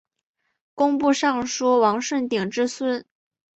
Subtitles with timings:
[0.73, 3.05] 工部尚书王舜鼎之孙。